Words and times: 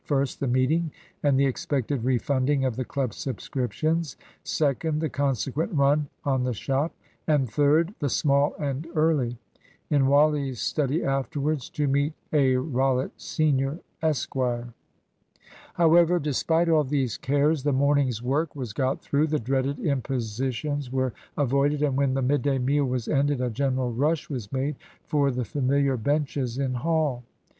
First, 0.03 0.39
the 0.39 0.47
meeting, 0.47 0.91
and 1.21 1.39
the 1.39 1.45
expected 1.45 2.03
refunding 2.03 2.65
of 2.65 2.75
the 2.75 2.83
Club 2.83 3.13
subscriptions; 3.13 4.17
second, 4.43 4.99
the 4.99 5.09
consequent 5.09 5.73
run 5.75 6.07
on 6.25 6.43
the 6.43 6.55
shop; 6.55 6.91
and 7.27 7.47
third, 7.47 7.93
the 7.99 8.09
"small 8.09 8.55
and 8.57 8.87
early" 8.95 9.37
in 9.91 10.07
Wally's 10.07 10.59
study 10.59 11.03
afterwards 11.03 11.69
to 11.69 11.87
meet 11.87 12.13
A. 12.33 12.55
Rollitt, 12.55 13.11
Senior, 13.15 13.77
Esq. 14.01 14.33
However, 15.75 16.17
despite 16.17 16.67
all 16.67 16.83
these 16.83 17.15
cares, 17.17 17.61
the 17.61 17.71
morning's 17.71 18.23
work 18.23 18.55
was 18.55 18.73
got 18.73 19.03
through, 19.03 19.27
the 19.27 19.37
dreaded 19.37 19.77
impositions 19.79 20.91
were 20.91 21.13
avoided, 21.37 21.83
and 21.83 21.95
when 21.95 22.15
the 22.15 22.23
midday 22.23 22.57
meal 22.57 22.85
was 22.85 23.07
ended 23.07 23.39
a 23.39 23.51
general 23.51 23.93
rush 23.93 24.31
was 24.31 24.51
made 24.51 24.77
for 25.05 25.29
the 25.29 25.45
familiar 25.45 25.95
benches 25.95 26.57
in 26.57 26.73
Hall. 26.73 27.21